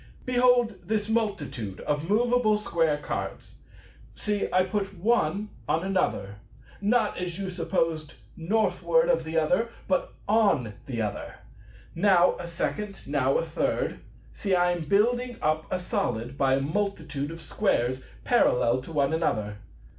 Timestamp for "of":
1.81-2.09, 9.09-9.23, 17.29-17.39